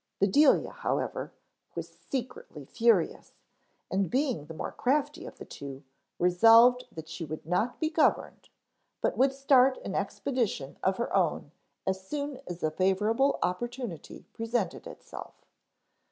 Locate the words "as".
11.85-12.03, 12.47-12.63